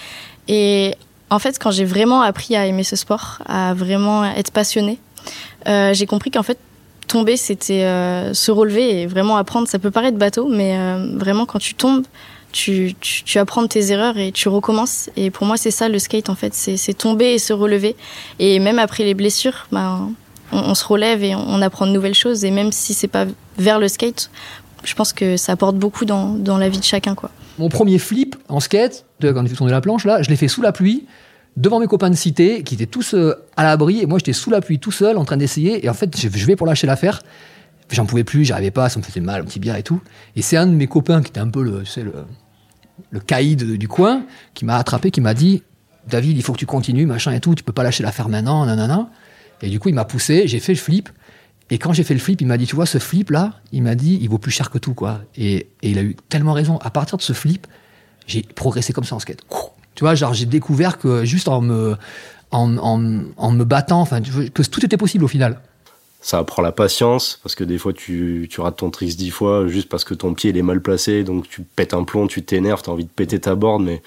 Et 0.50 0.96
en 1.30 1.40
fait, 1.40 1.60
quand 1.60 1.72
j'ai 1.72 1.86
vraiment 1.86 2.22
appris 2.22 2.56
à 2.56 2.66
aimer 2.66 2.84
ce 2.84 2.96
sport, 2.96 3.40
à 3.46 3.74
vraiment 3.74 4.24
être 4.26 4.52
passionnée, 4.52 5.00
euh, 5.68 5.94
j'ai 5.94 6.06
compris 6.06 6.32
qu'en 6.32 6.44
fait, 6.44 6.58
tomber, 7.08 7.38
c'était 7.38 7.84
euh, 7.84 8.34
se 8.34 8.52
relever 8.52 9.02
et 9.02 9.08
vraiment 9.08 9.38
apprendre. 9.38 9.68
Ça 9.68 9.80
peut 9.80 9.92
paraître 9.92 10.18
bateau, 10.18 10.48
mais 10.50 10.78
euh, 10.78 11.16
vraiment, 11.16 11.46
quand 11.46 11.60
tu 11.60 11.74
tombes, 11.74 12.06
tu, 12.54 12.96
tu, 13.02 13.40
apprends 13.40 13.68
tes 13.68 13.92
erreurs 13.92 14.18
et 14.18 14.32
tu 14.32 14.48
recommences. 14.48 15.10
Et 15.16 15.32
pour 15.32 15.46
moi, 15.46 15.58
c'est 15.58 15.72
ça 15.72 15.90
le 15.90 16.00
skate, 16.00 16.30
en 16.30 16.36
fait. 16.36 16.54
C'est 16.54 16.94
tomber 16.94 17.34
et 17.34 17.40
se 17.40 17.54
relever. 17.54 17.96
Et 18.40 18.60
même 18.60 18.80
après 18.80 19.04
les 19.04 19.14
blessures, 19.14 19.68
ben, 19.72 20.12
on, 20.52 20.74
se 20.74 20.86
relève 20.86 21.24
et 21.24 21.36
on, 21.36 21.62
apprend 21.62 21.86
de 21.86 21.92
nouvelles 21.92 22.16
choses. 22.16 22.46
Et 22.46 22.52
même 22.52 22.72
si 22.72 22.94
c'est 22.94 23.10
pas 23.10 23.26
vers 23.58 23.80
le 23.80 23.90
skate, 23.90 24.32
je 24.86 24.96
pense 24.96 25.12
que 25.12 25.36
ça 25.36 25.52
apporte 25.52 25.76
beaucoup 25.76 26.06
dans, 26.06 26.30
dans 26.30 26.58
la 26.58 26.70
vie 26.70 26.80
de 26.80 26.86
chacun. 26.86 27.16
Quoi. 27.16 27.32
Mon 27.58 27.70
premier 27.70 27.98
flip 27.98 28.36
en 28.50 28.60
skate, 28.60 29.06
quand 29.22 29.42
j'ai 29.44 29.50
fait 29.50 29.56
tourner 29.56 29.72
la 29.72 29.82
planche, 29.82 30.06
là, 30.06 30.22
je 30.22 30.30
l'ai 30.30 30.36
fait 30.36 30.48
sous 30.48 30.62
la 30.62 30.72
pluie 30.72 31.06
devant 31.58 31.80
mes 31.80 31.88
copains 31.88 32.10
de 32.10 32.16
cité 32.16 32.64
qui 32.64 32.76
étaient 32.76 32.86
tous 32.86 33.16
euh, 33.16 33.34
à 33.58 33.64
l'abri 33.64 34.00
et 34.02 34.06
moi 34.06 34.20
j'étais 34.20 34.34
sous 34.34 34.52
la 34.52 34.62
pluie 34.62 34.80
tout 34.80 34.92
seul 34.92 35.18
en 35.18 35.26
train 35.26 35.38
d'essayer 35.38 35.84
et 35.84 35.90
en 35.90 35.94
fait 35.94 36.16
je 36.16 36.46
vais 36.46 36.56
pour 36.56 36.68
lâcher 36.68 36.88
l'affaire. 36.88 37.22
J'en 37.92 38.06
pouvais 38.06 38.24
plus 38.24 38.46
j'arrivais 38.46 38.72
pas 38.72 38.90
ça 38.90 39.00
me 39.00 39.04
faisait 39.04 39.22
mal 39.22 39.42
un 39.42 39.46
petit 39.46 39.60
bien 39.60 39.76
et 39.76 39.84
tout. 39.84 40.02
Et 40.36 40.42
c'est 40.42 40.56
un 40.56 40.68
de 40.68 40.74
mes 40.74 40.88
copains 40.88 41.22
qui 41.22 41.30
était 41.30 41.40
un 41.40 41.50
peu 41.50 41.64
le 41.64 41.84
tu 41.84 42.04
le, 42.04 42.14
le 43.10 43.20
caïd 43.20 43.78
du 43.78 43.88
coin 43.88 44.24
qui 44.54 44.66
m'a 44.66 44.78
attrapé 44.78 45.10
qui 45.10 45.20
m'a 45.20 45.34
dit 45.34 45.64
David 46.08 46.38
il 46.38 46.44
faut 46.44 46.54
que 46.54 46.60
tu 46.60 46.68
continues 46.68 47.08
machin 47.08 47.32
et 47.32 47.40
tout 47.40 47.56
tu 47.56 47.64
peux 47.64 47.74
pas 47.74 47.84
lâcher 47.84 48.04
l'affaire 48.04 48.30
maintenant 48.30 48.66
nanana. 48.66 49.10
Et 49.64 49.70
du 49.70 49.80
coup 49.80 49.90
il 49.90 49.96
m'a 49.96 50.06
poussé 50.06 50.48
j'ai 50.48 50.60
fait 50.60 50.74
le 50.74 50.80
flip 50.80 51.10
et 51.70 51.78
quand 51.78 51.94
j'ai 51.94 52.04
fait 52.04 52.14
le 52.14 52.20
flip, 52.20 52.40
il 52.42 52.48
m'a 52.48 52.58
dit, 52.58 52.66
tu 52.66 52.76
vois, 52.76 52.86
ce 52.86 52.98
flip 52.98 53.30
là, 53.30 53.56
il 53.72 53.84
m'a 53.84 53.96
dit, 53.96 54.18
il 54.22 54.30
vaut 54.30 54.38
plus 54.38 54.52
cher 54.52 54.70
que 54.70 54.78
tout, 54.78 54.94
quoi. 54.94 55.22
Et, 55.38 55.68
il 55.82 55.98
a 55.98 56.02
eu 56.02 56.16
tellement 56.30 56.54
raison. 56.54 56.78
À 56.80 56.90
partir 56.90 57.18
de 57.18 57.22
ce 57.22 57.34
flip, 57.34 57.68
j'ai 58.26 58.42
progressé 58.42 58.94
comme 58.94 59.04
ça 59.04 59.16
en 59.16 59.20
skate. 59.20 59.42
Tu 59.96 60.04
vois, 60.04 60.16
j'ai 60.16 60.46
découvert 60.46 60.98
que 60.98 61.26
juste 61.26 61.48
en 61.48 61.62
me, 61.62 61.98
en, 62.52 62.68
me 62.98 63.64
battant, 63.64 64.02
enfin, 64.02 64.22
que 64.22 64.62
tout 64.62 64.86
était 64.86 64.98
possible 64.98 65.26
au 65.26 65.28
final. 65.28 65.60
Ça 66.22 66.40
apprend 66.40 66.62
la 66.62 66.72
patience, 66.72 67.40
parce 67.44 67.56
que 67.56 67.64
des 67.64 67.78
fois 67.78 67.94
tu, 67.94 68.50
rates 68.58 68.78
ton 68.78 68.90
trick 68.90 69.16
dix 69.16 69.30
fois 69.30 69.68
juste 69.68 69.88
parce 69.88 70.04
que 70.04 70.14
ton 70.14 70.34
pied 70.34 70.50
il 70.50 70.58
est 70.58 70.64
mal 70.64 70.82
placé, 70.82 71.24
donc 71.24 71.48
tu 71.48 71.62
pètes 71.62 71.94
un 71.94 72.04
plomb, 72.04 72.28
tu 72.28 72.44
t'énerves, 72.44 72.82
tu 72.82 72.90
as 72.90 72.94
envie 72.94 73.06
de 73.06 73.10
péter 73.10 73.40
ta 73.40 73.56
board, 73.56 73.84
mais 73.84 74.02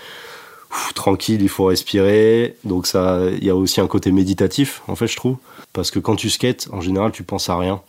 tranquille, 0.94 1.42
il 1.42 1.48
faut 1.48 1.64
respirer. 1.66 2.56
Donc 2.64 2.86
ça, 2.86 3.20
il 3.30 3.44
y 3.44 3.50
a 3.50 3.56
aussi 3.56 3.80
un 3.80 3.86
côté 3.86 4.12
méditatif, 4.12 4.82
en 4.88 4.96
fait, 4.96 5.06
je 5.06 5.16
trouve. 5.16 5.36
Parce 5.72 5.90
que 5.90 5.98
quand 5.98 6.16
tu 6.16 6.30
skates, 6.30 6.68
en 6.72 6.80
général, 6.80 7.12
tu 7.12 7.22
penses 7.22 7.48
à 7.48 7.56
rien. 7.56 7.80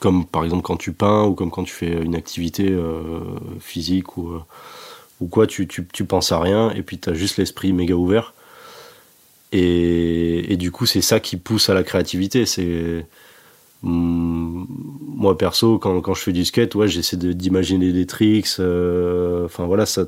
Comme 0.00 0.26
par 0.26 0.44
exemple 0.44 0.62
quand 0.62 0.76
tu 0.76 0.92
peins 0.92 1.24
ou 1.24 1.34
comme 1.34 1.50
quand 1.50 1.64
tu 1.64 1.72
fais 1.72 1.90
une 1.90 2.14
activité 2.14 2.68
euh, 2.70 3.20
physique 3.58 4.16
ou, 4.16 4.28
euh, 4.28 4.40
ou 5.20 5.26
quoi, 5.26 5.46
tu, 5.46 5.66
tu, 5.66 5.86
tu, 5.92 6.04
penses 6.04 6.30
à 6.30 6.38
rien 6.38 6.70
et 6.70 6.82
puis 6.82 6.98
tu 6.98 7.08
as 7.10 7.14
juste 7.14 7.36
l'esprit 7.38 7.72
méga 7.72 7.94
ouvert. 7.94 8.34
Et, 9.50 10.52
et 10.52 10.56
du 10.56 10.70
coup, 10.70 10.86
c'est 10.86 11.00
ça 11.00 11.20
qui 11.20 11.36
pousse 11.36 11.68
à 11.70 11.74
la 11.74 11.82
créativité. 11.82 12.46
C'est 12.46 13.06
mm, 13.82 14.64
moi 15.16 15.36
perso, 15.36 15.78
quand, 15.78 16.00
quand, 16.00 16.14
je 16.14 16.22
fais 16.22 16.32
du 16.32 16.44
skate, 16.44 16.74
ouais, 16.74 16.86
j'essaie 16.86 17.16
d'imaginer 17.16 17.92
des 17.92 18.06
tricks. 18.06 18.48
Euh, 18.60 19.46
enfin 19.46 19.66
voilà, 19.66 19.86
ça, 19.86 20.04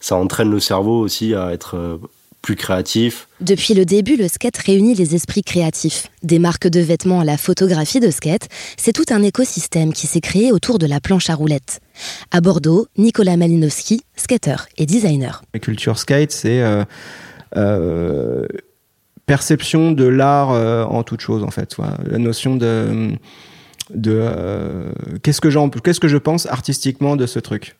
ça 0.00 0.16
entraîne 0.16 0.50
le 0.50 0.60
cerveau 0.60 1.00
aussi 1.00 1.34
à 1.34 1.52
être 1.52 1.76
euh, 1.76 1.98
plus 2.42 2.56
créatif. 2.56 3.28
Depuis 3.40 3.74
le 3.74 3.84
début, 3.84 4.16
le 4.16 4.28
skate 4.28 4.56
réunit 4.56 4.94
les 4.94 5.14
esprits 5.14 5.42
créatifs. 5.42 6.08
Des 6.22 6.38
marques 6.38 6.68
de 6.68 6.80
vêtements 6.80 7.20
à 7.20 7.24
la 7.24 7.36
photographie 7.36 8.00
de 8.00 8.10
skate, 8.10 8.48
c'est 8.76 8.92
tout 8.92 9.04
un 9.10 9.22
écosystème 9.22 9.92
qui 9.92 10.06
s'est 10.06 10.20
créé 10.20 10.52
autour 10.52 10.78
de 10.78 10.86
la 10.86 11.00
planche 11.00 11.28
à 11.28 11.34
roulettes. 11.34 11.80
À 12.30 12.40
Bordeaux, 12.40 12.86
Nicolas 12.96 13.36
Malinowski, 13.36 14.02
skater 14.16 14.56
et 14.78 14.86
designer. 14.86 15.42
La 15.52 15.60
culture 15.60 15.98
skate, 15.98 16.32
c'est 16.32 16.62
euh, 16.62 16.84
euh, 17.56 18.46
perception 19.26 19.92
de 19.92 20.04
l'art 20.04 20.50
euh, 20.52 20.84
en 20.84 21.02
toute 21.02 21.20
chose, 21.20 21.44
en 21.44 21.50
fait. 21.50 21.72
Soit 21.72 21.98
la 22.06 22.18
notion 22.18 22.56
de, 22.56 23.10
de 23.94 24.24
qu'est-ce 25.22 25.40
que 25.40 25.78
qu'est-ce 25.78 26.00
que 26.00 26.08
je 26.08 26.16
pense 26.16 26.46
artistiquement 26.46 27.16
de 27.16 27.26
ce 27.26 27.38
truc, 27.38 27.76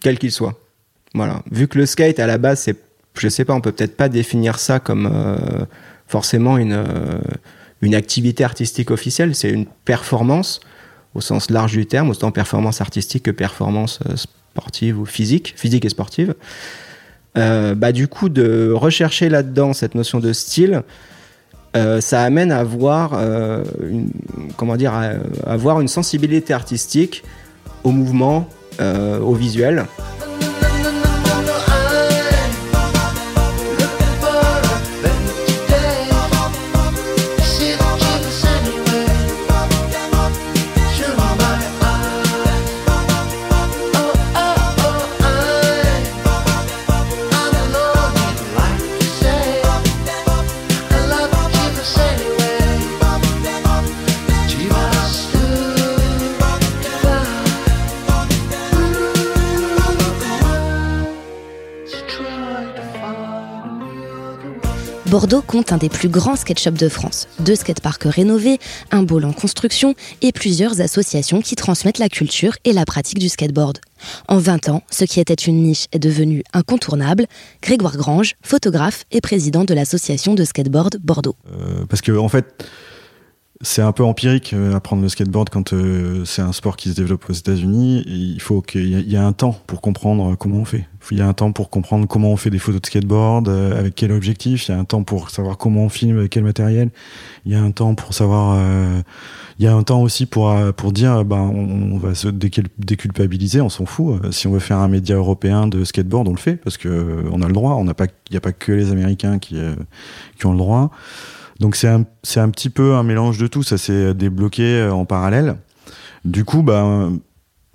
quel 0.00 0.18
qu'il 0.18 0.30
soit. 0.32 0.58
Voilà. 1.14 1.42
Vu 1.50 1.68
que 1.68 1.78
le 1.78 1.86
skate 1.86 2.18
à 2.18 2.26
la 2.26 2.38
base 2.38 2.60
c'est 2.60 2.76
je 3.18 3.28
sais 3.28 3.44
pas, 3.44 3.54
on 3.54 3.60
peut 3.60 3.72
peut-être 3.72 3.96
pas 3.96 4.08
définir 4.08 4.58
ça 4.58 4.80
comme 4.80 5.10
euh, 5.12 5.36
forcément 6.06 6.58
une, 6.58 6.72
euh, 6.72 7.18
une 7.80 7.94
activité 7.94 8.44
artistique 8.44 8.90
officielle, 8.90 9.34
c'est 9.34 9.50
une 9.50 9.66
performance 9.66 10.60
au 11.14 11.20
sens 11.20 11.50
large 11.50 11.72
du 11.72 11.86
terme, 11.86 12.10
autant 12.10 12.32
performance 12.32 12.80
artistique 12.80 13.24
que 13.24 13.30
performance 13.30 14.00
euh, 14.08 14.16
sportive 14.16 14.98
ou 14.98 15.04
physique, 15.04 15.54
physique 15.56 15.84
et 15.84 15.88
sportive. 15.88 16.34
Bah, 17.36 17.90
du 17.90 18.06
coup, 18.06 18.28
de 18.28 18.70
rechercher 18.72 19.28
là-dedans 19.28 19.72
cette 19.72 19.96
notion 19.96 20.20
de 20.20 20.32
style, 20.32 20.84
ça 21.74 22.22
amène 22.22 22.52
à 22.52 22.62
voir, 22.62 23.20
comment 24.56 24.76
dire, 24.76 24.94
à, 24.94 25.14
avoir 25.44 25.80
une 25.80 25.88
sensibilité 25.88 26.54
artistique 26.54 27.24
au 27.82 27.90
mouvement, 27.90 28.48
au 28.80 29.34
visuel. 29.34 29.86
Bordeaux 65.14 65.42
compte 65.42 65.70
un 65.70 65.76
des 65.76 65.88
plus 65.88 66.08
grands 66.08 66.34
sketch-shops 66.34 66.76
de 66.76 66.88
France, 66.88 67.28
deux 67.38 67.54
skateparks 67.54 68.02
rénovés, 68.02 68.58
un 68.90 69.04
bowl 69.04 69.24
en 69.24 69.32
construction 69.32 69.94
et 70.22 70.32
plusieurs 70.32 70.80
associations 70.80 71.40
qui 71.40 71.54
transmettent 71.54 72.00
la 72.00 72.08
culture 72.08 72.54
et 72.64 72.72
la 72.72 72.84
pratique 72.84 73.20
du 73.20 73.28
skateboard. 73.28 73.78
En 74.26 74.38
20 74.38 74.70
ans, 74.70 74.82
ce 74.90 75.04
qui 75.04 75.20
était 75.20 75.34
une 75.34 75.62
niche 75.62 75.86
est 75.92 76.00
devenu 76.00 76.42
incontournable. 76.52 77.26
Grégoire 77.62 77.96
Grange, 77.96 78.34
photographe 78.42 79.04
et 79.12 79.20
président 79.20 79.62
de 79.62 79.72
l'association 79.72 80.34
de 80.34 80.42
skateboard 80.42 80.96
Bordeaux. 81.00 81.36
Euh, 81.46 81.86
parce 81.88 82.02
que 82.02 82.10
en 82.10 82.28
fait, 82.28 82.66
c'est 83.64 83.82
un 83.82 83.92
peu 83.92 84.04
empirique 84.04 84.52
euh, 84.52 84.74
apprendre 84.74 85.02
le 85.02 85.08
skateboard 85.08 85.48
quand 85.48 85.72
euh, 85.72 86.24
c'est 86.26 86.42
un 86.42 86.52
sport 86.52 86.76
qui 86.76 86.90
se 86.90 86.94
développe 86.94 87.28
aux 87.28 87.32
États-Unis. 87.32 88.04
Il 88.06 88.40
faut 88.40 88.60
qu'il 88.60 88.86
y, 88.86 89.14
ait 89.14 89.18
un 89.18 89.32
temps 89.32 89.58
pour 89.66 89.80
comprendre 89.80 90.36
comment 90.36 90.58
on 90.58 90.64
fait. 90.64 90.86
Il 91.10 91.18
y 91.18 91.22
a 91.22 91.26
un 91.26 91.32
temps 91.32 91.50
pour 91.50 91.70
comprendre 91.70 92.06
comment 92.06 92.30
on 92.30 92.36
fait 92.36 92.50
des 92.50 92.58
photos 92.58 92.80
de 92.82 92.86
skateboard, 92.86 93.48
euh, 93.48 93.78
avec 93.78 93.94
quel 93.94 94.12
objectif. 94.12 94.68
Il 94.68 94.72
y 94.72 94.74
a 94.74 94.78
un 94.78 94.84
temps 94.84 95.02
pour 95.02 95.30
savoir 95.30 95.56
comment 95.56 95.84
on 95.84 95.88
filme, 95.88 96.18
avec 96.18 96.30
quel 96.30 96.44
matériel. 96.44 96.90
Il 97.46 97.52
y 97.52 97.54
a 97.54 97.62
un 97.62 97.70
temps 97.70 97.94
pour 97.94 98.12
savoir. 98.12 98.58
il 99.58 99.64
y 99.64 99.68
a 99.68 99.74
un 99.74 99.82
temps 99.82 100.02
aussi 100.02 100.26
pour 100.26 100.54
pour 100.76 100.92
dire, 100.92 101.24
ben 101.24 101.40
on, 101.40 101.96
va 101.98 102.14
se 102.14 102.28
déculpabiliser, 102.28 103.60
on 103.60 103.70
s'en 103.70 103.86
fout. 103.86 104.32
Si 104.32 104.46
on 104.46 104.52
veut 104.52 104.60
faire 104.60 104.78
un 104.78 104.88
média 104.88 105.16
européen 105.16 105.66
de 105.66 105.84
skateboard, 105.84 106.28
on 106.28 106.32
le 106.32 106.38
fait 106.38 106.56
parce 106.56 106.76
que 106.76 107.24
on 107.32 107.40
a 107.40 107.46
le 107.46 107.54
droit. 107.54 107.74
On 107.74 107.84
n'a 107.84 107.94
pas, 107.94 108.06
il 108.06 108.32
n'y 108.32 108.36
a 108.36 108.40
pas 108.40 108.52
que 108.52 108.72
les 108.72 108.90
Américains 108.90 109.38
qui 109.38 109.56
qui 110.38 110.46
ont 110.46 110.52
le 110.52 110.58
droit. 110.58 110.90
Donc 111.60 111.76
c'est 111.76 111.88
un, 111.88 112.04
c'est 112.22 112.40
un 112.40 112.50
petit 112.50 112.70
peu 112.70 112.94
un 112.94 113.02
mélange 113.02 113.38
de 113.38 113.46
tout, 113.46 113.62
ça 113.62 113.78
s'est 113.78 114.14
débloqué 114.14 114.62
euh, 114.62 114.92
en 114.92 115.04
parallèle. 115.04 115.56
Du 116.24 116.44
coup, 116.44 116.62
bah, 116.62 117.10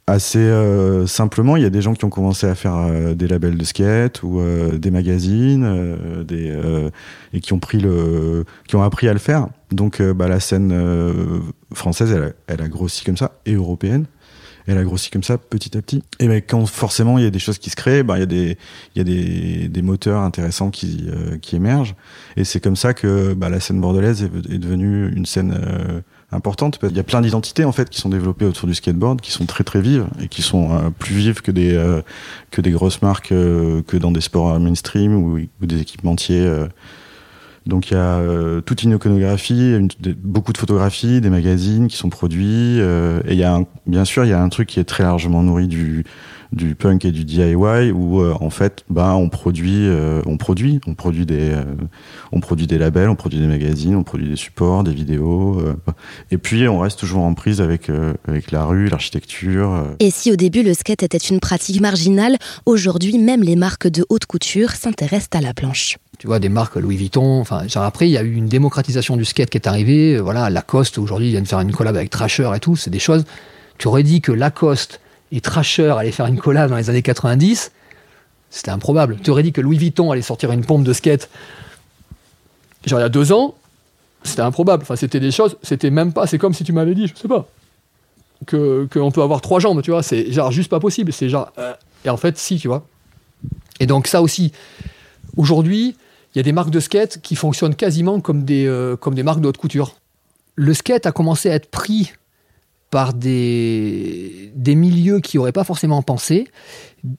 assez 0.08 0.40
euh, 0.40 1.06
simplement, 1.06 1.56
il 1.56 1.64
y 1.64 1.66
a 1.66 1.70
des 1.70 1.82
gens 1.82 1.94
qui 1.94 2.04
ont 2.04 2.10
commencé 2.10 2.48
à 2.48 2.56
faire 2.56 2.76
euh, 2.76 3.14
des 3.14 3.28
labels 3.28 3.58
de 3.58 3.64
skate 3.64 4.24
ou 4.24 4.42
des 4.74 4.92
magazines, 4.92 6.26
et 7.32 7.40
qui 7.40 7.54
ont 7.54 7.60
pris 7.60 7.80
le, 7.80 8.46
qui 8.68 8.76
ont 8.76 8.84
appris 8.84 9.08
à 9.08 9.14
le 9.14 9.20
faire. 9.20 9.48
Donc, 9.72 10.02
bah, 10.02 10.28
la 10.28 10.40
scène 10.40 10.74
française, 11.74 12.12
elle 12.12 12.34
elle 12.48 12.62
a 12.62 12.68
grossi 12.68 13.06
comme 13.06 13.18
ça, 13.18 13.40
et 13.46 13.54
européenne 13.54 14.06
elle 14.72 14.78
a 14.78 14.84
grossi 14.84 15.10
comme 15.10 15.24
ça 15.24 15.38
petit 15.38 15.78
à 15.78 15.82
petit. 15.82 16.04
Et 16.20 16.28
ben 16.28 16.42
quand 16.46 16.66
forcément 16.66 17.18
il 17.18 17.24
y 17.24 17.28
a 17.28 17.30
des 17.30 17.40
choses 17.40 17.58
qui 17.58 17.70
se 17.70 17.76
créent, 17.76 18.04
ben 18.04 18.18
il 18.18 18.20
y 18.20 18.24
a 18.24 18.28
des 18.28 18.58
il 18.96 18.98
y 18.98 19.02
a 19.02 19.04
des, 19.04 19.68
des 19.68 19.82
moteurs 19.82 20.22
intéressants 20.22 20.70
qui 20.70 21.08
euh, 21.08 21.38
qui 21.38 21.56
émergent 21.56 21.96
et 22.38 22.44
c'est 22.44 22.60
comme 22.60 22.76
ça 22.76 22.94
que 22.94 23.34
bah, 23.34 23.50
la 23.50 23.60
scène 23.60 23.82
bordelaise 23.82 24.24
est, 24.24 24.58
devenue 24.58 25.12
une 25.16 25.26
scène 25.26 25.58
euh, 25.60 26.02
importante. 26.32 26.80
Il 26.84 26.96
y 26.96 27.00
a 27.00 27.04
plein 27.04 27.22
d'identités 27.22 27.66
en 27.66 27.72
fait 27.72 27.90
qui 27.90 28.00
sont 28.00 28.10
développées 28.10 28.46
autour 28.46 28.68
du 28.68 28.76
skateboard, 28.76 29.22
qui 29.22 29.32
sont 29.32 29.46
très 29.46 29.64
très 29.64 29.82
vives 29.82 30.08
et 30.22 30.28
qui 30.28 30.42
sont 30.42 30.72
euh, 30.72 30.90
plus 30.98 31.16
vives 31.16 31.42
que 31.42 31.52
des 31.52 32.00
que 32.52 32.62
des 32.62 32.72
grosses 32.72 33.02
marques 33.02 33.30
que 33.30 33.98
dans 33.98 34.12
des 34.12 34.22
sports 34.22 34.60
mainstream 34.60 35.16
ou, 35.16 35.40
ou 35.40 35.66
des 35.66 35.82
équipementiers 35.82 36.48
donc 37.66 37.92
il 37.92 37.94
y 37.94 37.98
a 37.98 38.18
euh, 38.18 38.62
toute 38.62 38.84
une 38.84 38.94
iconographie, 38.94 39.76
beaucoup 40.24 40.54
de 40.54 40.58
photographies, 40.58 41.22
des 41.22 41.30
magazines 41.30 41.88
qui 41.88 41.98
sont 41.98 42.10
produits. 42.10 42.80
Euh, 42.80 43.22
et 43.28 43.44
bien 43.88 44.06
sûr 44.06 44.26
il 44.26 44.30
y 44.30 44.34
a 44.34 44.42
un 44.42 44.50
truc 44.50 44.68
qui 44.68 44.80
est 44.80 44.86
très 44.86 45.04
largement 45.04 45.44
nourri 45.44 45.68
du 45.68 46.04
du 46.52 46.74
punk 46.74 47.06
et 47.06 47.12
du 47.12 47.26
DIY 47.26 47.92
où 47.92 48.22
euh, 48.22 48.34
en 48.42 48.50
fait 48.50 48.84
bah 48.90 49.14
on 49.14 49.30
produit 49.30 49.88
on 50.26 50.38
produit 50.38 50.82
on 50.88 50.96
produit 50.96 51.28
des 51.28 51.56
on 52.32 52.40
produit 52.40 52.66
des 52.66 52.80
labels 52.80 53.10
on 53.10 53.16
produit 53.16 53.40
des 53.40 53.46
magazines 53.46 53.96
on 53.96 54.02
produit 54.04 54.28
des 54.28 54.36
supports 54.36 54.84
des 54.84 54.94
vidéos 54.94 55.62
et 56.32 56.40
puis 56.40 56.68
on 56.68 56.80
reste 56.80 56.98
toujours 56.98 57.22
en 57.22 57.36
prise 57.36 57.62
avec 57.62 57.92
avec 58.28 58.50
la 58.50 58.66
rue 58.66 58.88
l'architecture 58.90 59.86
et 60.00 60.10
si 60.10 60.32
au 60.32 60.36
début 60.36 60.64
le 60.64 60.74
skate 60.74 61.04
était 61.04 61.18
une 61.18 61.40
pratique 61.40 61.82
marginale 61.82 62.38
aujourd'hui 62.66 63.20
même 63.20 63.44
les 63.44 63.56
marques 63.56 63.88
de 63.88 64.04
haute 64.10 64.26
couture 64.26 64.72
s'intéressent 64.72 65.40
à 65.40 65.42
la 65.42 65.54
planche 65.54 65.98
tu 66.20 66.28
vois, 66.28 66.40
des 66.40 66.50
marques 66.50 66.76
Louis 66.76 66.98
Vuitton. 66.98 67.40
Enfin, 67.40 67.66
genre 67.68 67.84
après, 67.84 68.08
il 68.08 68.12
y 68.12 68.18
a 68.18 68.22
eu 68.22 68.34
une 68.34 68.48
démocratisation 68.48 69.16
du 69.16 69.24
skate 69.26 69.50
qui 69.50 69.58
est 69.58 69.68
arrivée. 69.68 70.18
Euh, 70.18 70.20
voilà, 70.20 70.50
Lacoste, 70.50 70.98
aujourd'hui, 70.98 71.28
ils 71.28 71.32
viennent 71.32 71.46
faire 71.46 71.62
une 71.62 71.72
collab 71.72 71.96
avec 71.96 72.10
Trasher 72.10 72.52
et 72.54 72.60
tout. 72.60 72.76
C'est 72.76 72.90
des 72.90 73.00
choses. 73.00 73.24
Tu 73.78 73.88
aurais 73.88 74.04
dit 74.04 74.20
que 74.20 74.34
Lacoste 74.34 75.00
et 75.32 75.40
Trasher 75.40 75.92
allaient 75.98 76.12
faire 76.12 76.26
une 76.26 76.38
collab 76.38 76.70
dans 76.70 76.76
les 76.76 76.90
années 76.90 77.02
90. 77.02 77.72
C'était 78.50 78.72
improbable. 78.72 79.18
Tu 79.24 79.32
aurais 79.32 79.44
dit 79.44 79.54
que 79.54 79.62
Louis 79.62 79.78
Vuitton 79.78 80.12
allait 80.12 80.22
sortir 80.22 80.52
une 80.52 80.66
pompe 80.66 80.84
de 80.84 80.92
skate. 80.92 81.30
Genre, 82.86 83.00
il 83.00 83.04
y 83.04 83.06
a 83.06 83.10
deux 83.10 83.32
ans, 83.32 83.56
c'était 84.24 84.42
improbable. 84.42 84.84
Enfin, 84.84 84.98
c'était 84.98 85.22
des 85.22 85.32
choses. 85.32 85.56
C'était 85.64 85.90
même 85.90 86.12
pas. 86.12 86.28
C'est 86.28 86.38
comme 86.38 86.54
si 86.54 86.66
tu 86.66 86.74
m'avais 86.74 86.96
dit, 86.96 87.08
je 87.08 87.16
sais 87.16 87.30
pas, 87.30 87.48
que 88.46 88.90
qu'on 88.92 89.12
peut 89.12 89.22
avoir 89.22 89.40
trois 89.40 89.62
jambes, 89.62 89.82
tu 89.82 89.92
vois. 89.92 90.04
C'est 90.04 90.34
genre 90.34 90.52
juste 90.52 90.70
pas 90.70 90.82
possible. 90.82 91.14
C'est 91.14 91.30
genre. 91.30 91.54
Euh, 91.58 91.74
et 92.04 92.10
en 92.10 92.18
fait, 92.18 92.38
si, 92.38 92.58
tu 92.58 92.68
vois. 92.68 92.86
Et 93.80 93.86
donc, 93.86 94.08
ça 94.08 94.22
aussi. 94.22 94.52
Aujourd'hui, 95.38 95.96
il 96.34 96.38
y 96.38 96.40
a 96.40 96.44
des 96.44 96.52
marques 96.52 96.70
de 96.70 96.80
skate 96.80 97.20
qui 97.22 97.36
fonctionnent 97.36 97.76
quasiment 97.76 98.20
comme 98.20 98.44
des, 98.44 98.66
euh, 98.66 98.96
comme 98.96 99.16
des 99.16 99.24
marques 99.24 99.42
de 99.42 99.48
haute 99.48 99.58
couture. 99.58 99.96
Le 100.56 100.74
skate 100.74 101.06
a 101.06 101.12
commencé 101.12 101.50
à 101.50 101.56
être 101.56 101.70
pris 101.70 102.14
par 102.92 103.14
des, 103.14 104.52
des 104.56 104.76
milieux 104.76 105.20
qui 105.20 105.38
n'auraient 105.38 105.52
pas 105.52 105.64
forcément 105.64 106.02
pensé. 106.02 106.48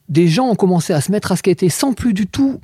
Des 0.09 0.27
gens 0.27 0.49
ont 0.49 0.55
commencé 0.55 0.93
à 0.93 1.01
se 1.01 1.11
mettre 1.11 1.31
à 1.31 1.35
skater 1.35 1.69
sans 1.69 1.93
plus 1.93 2.13
du 2.13 2.27
tout 2.27 2.59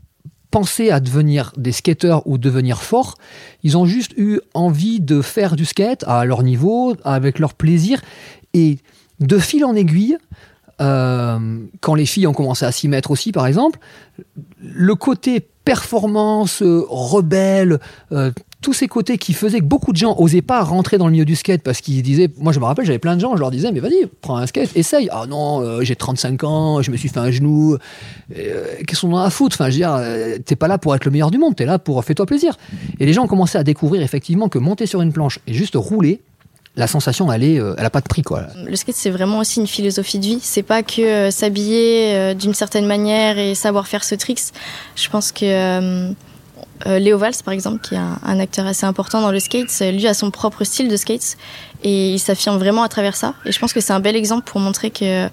penser 0.51 0.91
à 0.91 0.99
devenir 0.99 1.51
des 1.57 1.71
skateurs 1.71 2.25
ou 2.27 2.37
devenir 2.37 2.81
forts. 2.81 3.15
Ils 3.63 3.77
ont 3.77 3.85
juste 3.85 4.13
eu 4.17 4.39
envie 4.53 4.99
de 4.99 5.21
faire 5.21 5.55
du 5.55 5.65
skate 5.65 6.03
à 6.07 6.25
leur 6.25 6.43
niveau, 6.43 6.95
avec 7.03 7.39
leur 7.39 7.53
plaisir. 7.53 8.01
Et 8.53 8.77
de 9.19 9.37
fil 9.39 9.65
en 9.65 9.75
aiguille, 9.75 10.17
euh, 10.79 11.59
quand 11.81 11.95
les 11.95 12.05
filles 12.05 12.27
ont 12.27 12.33
commencé 12.33 12.65
à 12.65 12.71
s'y 12.71 12.87
mettre 12.87 13.11
aussi, 13.11 13.31
par 13.31 13.47
exemple, 13.47 13.79
le 14.61 14.95
côté 14.95 15.47
performance, 15.67 16.61
euh, 16.61 16.85
rebelle, 16.87 17.79
euh, 18.13 18.31
tous 18.61 18.71
ces 18.71 18.87
côtés 18.87 19.17
qui 19.17 19.33
faisaient 19.33 19.59
que 19.59 19.65
beaucoup 19.65 19.91
de 19.91 19.97
gens 19.97 20.15
osaient 20.17 20.41
pas 20.41 20.63
rentrer 20.63 20.97
dans 20.97 21.07
le 21.07 21.11
milieu 21.11 21.25
du 21.25 21.35
skate 21.35 21.61
parce 21.61 21.81
qu'ils 21.81 22.01
disaient, 22.01 22.29
moi 22.37 22.53
je 22.53 22.59
me 22.61 22.65
rappelle, 22.65 22.85
j'avais 22.85 22.99
plein 22.99 23.17
de 23.17 23.21
gens, 23.21 23.35
je 23.35 23.41
leur 23.41 23.51
disais, 23.51 23.73
mais 23.73 23.81
vas-y, 23.81 24.07
prends 24.21 24.37
un 24.37 24.47
skate, 24.47 24.69
essaye. 24.77 25.09
Ah 25.11 25.25
non, 25.27 25.61
euh, 25.61 25.81
j'ai 25.81 25.97
35 25.97 26.43
ans, 26.45 26.81
je 26.81 26.89
me 26.89 26.95
suis 26.95 27.09
fait 27.09 27.19
un 27.19 27.31
genou. 27.31 27.77
Qu'est-ce 28.33 29.01
qu'on 29.01 29.13
en 29.13 29.17
a 29.17 29.25
à 29.25 29.29
foutre? 29.29 29.57
Enfin, 29.57 29.69
je 29.69 29.75
veux 29.75 29.79
dire, 29.79 30.41
t'es 30.45 30.55
pas 30.55 30.69
là 30.69 30.77
pour 30.77 30.95
être 30.95 31.03
le 31.03 31.11
meilleur 31.11 31.31
du 31.31 31.37
monde, 31.37 31.55
t'es 31.55 31.65
là 31.65 31.79
pour 31.79 32.03
fais-toi 32.05 32.25
plaisir. 32.25 32.57
Et 33.01 33.05
les 33.05 33.11
gens 33.11 33.25
ont 33.25 33.27
commencé 33.27 33.57
à 33.57 33.63
découvrir 33.65 34.01
effectivement 34.01 34.47
que 34.47 34.59
monter 34.59 34.85
sur 34.85 35.01
une 35.01 35.11
planche 35.11 35.39
et 35.47 35.53
juste 35.53 35.75
rouler, 35.75 36.21
la 36.77 36.85
sensation, 36.85 37.31
elle 37.31 37.43
est, 37.43 37.59
euh, 37.59 37.73
elle 37.77 37.85
a 37.85 37.89
pas 37.89 38.01
de 38.01 38.07
prix 38.07 38.21
quoi. 38.21 38.43
Le 38.63 38.75
skate, 38.75 38.95
c'est 38.95 39.09
vraiment 39.09 39.39
aussi 39.39 39.59
une 39.59 39.67
philosophie 39.67 40.19
de 40.19 40.25
vie. 40.25 40.39
C'est 40.41 40.63
pas 40.63 40.83
que 40.83 41.01
euh, 41.01 41.31
s'habiller 41.31 42.15
euh, 42.15 42.33
d'une 42.35 42.53
certaine 42.53 42.85
manière 42.85 43.39
et 43.39 43.55
savoir 43.55 43.87
faire 43.87 44.03
ce 44.03 44.13
tricks. 44.13 44.53
Je 44.95 45.09
pense 45.09 45.31
que 45.31 46.13
Léo 46.85 47.17
Valls, 47.17 47.33
par 47.43 47.55
exemple, 47.55 47.79
qui 47.81 47.95
est 47.95 47.97
un, 47.97 48.39
acteur 48.39 48.67
assez 48.67 48.85
important 48.85 49.21
dans 49.21 49.31
le 49.31 49.39
skate, 49.39 49.81
lui 49.91 50.05
a 50.05 50.13
son 50.13 50.29
propre 50.29 50.63
style 50.63 50.87
de 50.87 50.95
skate 50.95 51.35
et 51.83 52.13
il 52.13 52.19
s'affirme 52.19 52.57
vraiment 52.57 52.83
à 52.83 52.87
travers 52.87 53.15
ça. 53.15 53.33
Et 53.45 53.51
je 53.51 53.59
pense 53.59 53.73
que 53.73 53.81
c'est 53.81 53.93
un 53.93 53.99
bel 53.99 54.15
exemple 54.15 54.43
pour 54.49 54.61
montrer 54.61 54.91
que 54.91 55.27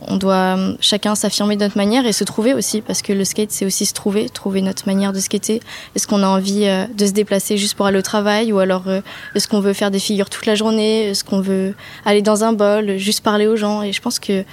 on 0.00 0.16
doit 0.16 0.56
euh, 0.56 0.74
chacun 0.80 1.14
s'affirmer 1.14 1.56
de 1.56 1.62
notre 1.62 1.76
manière 1.76 2.06
et 2.06 2.12
se 2.12 2.24
trouver 2.24 2.54
aussi, 2.54 2.80
parce 2.80 3.02
que 3.02 3.12
le 3.12 3.24
skate, 3.24 3.50
c'est 3.50 3.64
aussi 3.64 3.86
se 3.86 3.94
trouver, 3.94 4.28
trouver 4.28 4.60
notre 4.60 4.86
manière 4.86 5.12
de 5.12 5.20
skater. 5.20 5.60
Est-ce 5.94 6.06
qu'on 6.06 6.22
a 6.22 6.26
envie 6.26 6.66
euh, 6.66 6.86
de 6.94 7.06
se 7.06 7.12
déplacer 7.12 7.56
juste 7.56 7.74
pour 7.74 7.86
aller 7.86 7.98
au 7.98 8.02
travail, 8.02 8.52
ou 8.52 8.58
alors 8.58 8.88
euh, 8.88 9.00
est-ce 9.34 9.48
qu'on 9.48 9.60
veut 9.60 9.72
faire 9.72 9.90
des 9.90 9.98
figures 9.98 10.30
toute 10.30 10.46
la 10.46 10.54
journée, 10.54 11.08
est-ce 11.10 11.24
qu'on 11.24 11.40
veut 11.40 11.74
aller 12.04 12.22
dans 12.22 12.44
un 12.44 12.52
bol, 12.52 12.96
juste 12.98 13.22
parler 13.22 13.46
aux 13.46 13.56
gens? 13.56 13.82
Et 13.82 13.92
je 13.92 14.00
pense 14.00 14.18
que 14.18 14.44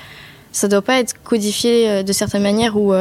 ça 0.51 0.67
doit 0.67 0.81
pas 0.81 1.00
être 1.00 1.15
codifié 1.24 2.03
de 2.03 2.13
certaines 2.13 2.43
manières 2.43 2.75
où 2.75 2.93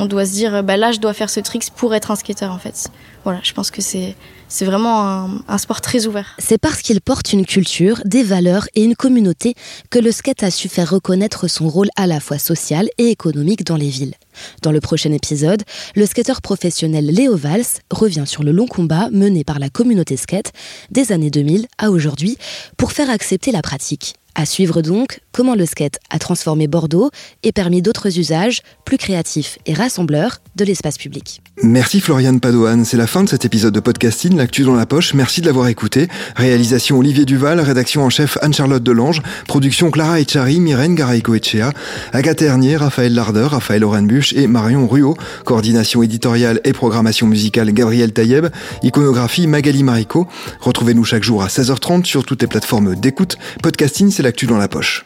on 0.00 0.06
doit 0.06 0.24
se 0.24 0.32
dire, 0.32 0.62
bah 0.62 0.76
là, 0.76 0.92
je 0.92 0.98
dois 0.98 1.12
faire 1.12 1.30
ce 1.30 1.40
trick 1.40 1.70
pour 1.76 1.94
être 1.94 2.10
un 2.10 2.16
skater, 2.16 2.46
en 2.46 2.58
fait. 2.58 2.90
Voilà, 3.24 3.40
je 3.42 3.52
pense 3.52 3.70
que 3.70 3.82
c'est, 3.82 4.16
c'est 4.48 4.64
vraiment 4.64 5.06
un, 5.06 5.42
un 5.46 5.58
sport 5.58 5.80
très 5.80 6.06
ouvert. 6.06 6.36
C'est 6.38 6.58
parce 6.58 6.80
qu'il 6.80 7.00
porte 7.00 7.32
une 7.32 7.44
culture, 7.44 8.00
des 8.04 8.22
valeurs 8.22 8.66
et 8.74 8.82
une 8.82 8.96
communauté 8.96 9.54
que 9.90 9.98
le 9.98 10.10
skate 10.10 10.42
a 10.42 10.50
su 10.50 10.68
faire 10.68 10.90
reconnaître 10.90 11.46
son 11.48 11.68
rôle 11.68 11.88
à 11.96 12.06
la 12.06 12.18
fois 12.20 12.38
social 12.38 12.88
et 12.96 13.10
économique 13.10 13.64
dans 13.64 13.76
les 13.76 13.88
villes. 13.88 14.14
Dans 14.62 14.72
le 14.72 14.80
prochain 14.80 15.12
épisode, 15.12 15.62
le 15.94 16.06
skateur 16.06 16.40
professionnel 16.40 17.06
Léo 17.06 17.36
Valls 17.36 17.64
revient 17.90 18.24
sur 18.26 18.42
le 18.42 18.52
long 18.52 18.66
combat 18.66 19.10
mené 19.10 19.44
par 19.44 19.58
la 19.58 19.68
communauté 19.68 20.16
skate 20.16 20.52
des 20.90 21.12
années 21.12 21.30
2000 21.30 21.66
à 21.76 21.90
aujourd'hui 21.90 22.38
pour 22.78 22.92
faire 22.92 23.10
accepter 23.10 23.52
la 23.52 23.60
pratique. 23.60 24.14
À 24.34 24.46
suivre 24.46 24.82
donc 24.82 25.20
comment 25.32 25.54
le 25.54 25.66
skate 25.66 25.98
a 26.10 26.18
transformé 26.18 26.66
Bordeaux 26.66 27.10
et 27.42 27.52
permis 27.52 27.82
d'autres 27.82 28.18
usages 28.18 28.62
plus 28.84 28.98
créatifs 28.98 29.58
et 29.66 29.74
rassembleurs 29.74 30.38
de 30.56 30.64
l'espace 30.64 30.98
public. 30.98 31.40
Merci 31.62 32.00
Floriane 32.00 32.40
Padoan, 32.40 32.84
c'est 32.84 32.96
la 32.96 33.06
fin 33.06 33.22
de 33.22 33.28
cet 33.28 33.44
épisode 33.44 33.74
de 33.74 33.80
podcasting, 33.80 34.36
l'actu 34.36 34.62
dans 34.62 34.74
la 34.74 34.86
poche, 34.86 35.14
merci 35.14 35.40
de 35.40 35.46
l'avoir 35.46 35.68
écouté. 35.68 36.08
Réalisation 36.36 36.98
Olivier 36.98 37.24
Duval, 37.24 37.60
rédaction 37.60 38.04
en 38.04 38.10
chef 38.10 38.38
Anne-Charlotte 38.40 38.82
Delange, 38.82 39.22
production 39.46 39.90
Clara 39.90 40.20
Echari, 40.20 40.60
Myrène 40.60 40.94
Garaïco-Echea, 40.94 41.72
Agathe 42.12 42.42
Hernier, 42.42 42.76
Raphaël 42.76 43.14
Larder, 43.14 43.46
Raphaël 43.50 43.84
Orenbuch 43.84 44.32
et 44.32 44.46
Marion 44.46 44.88
Ruot, 44.88 45.16
coordination 45.44 46.02
éditoriale 46.02 46.60
et 46.64 46.72
programmation 46.72 47.26
musicale 47.26 47.72
Gabriel 47.72 48.12
Taïeb, 48.12 48.46
iconographie 48.82 49.46
Magali 49.46 49.82
Marico. 49.82 50.26
Retrouvez-nous 50.60 51.04
chaque 51.04 51.22
jour 51.22 51.42
à 51.42 51.48
16h30 51.48 52.04
sur 52.04 52.24
toutes 52.24 52.42
les 52.42 52.48
plateformes 52.48 52.94
d'écoute. 52.96 53.36
Podcasting, 53.62 54.10
c'est 54.20 54.24
l'actu 54.24 54.46
dans 54.46 54.58
la 54.58 54.68
poche. 54.68 55.02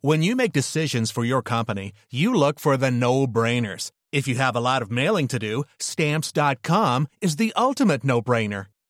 When 0.00 0.22
you 0.22 0.36
make 0.36 0.52
decisions 0.52 1.10
for 1.10 1.24
your 1.24 1.42
company, 1.42 1.92
you 2.10 2.34
look 2.34 2.58
for 2.58 2.76
the 2.78 2.90
no-brainers. 2.90 3.90
If 4.12 4.26
you 4.26 4.36
have 4.36 4.56
a 4.56 4.60
lot 4.60 4.80
of 4.82 4.90
mailing 4.90 5.28
to 5.28 5.38
do, 5.38 5.64
stamps.com 5.78 7.08
is 7.20 7.36
the 7.36 7.52
ultimate 7.56 8.04
no-brainer. 8.04 8.66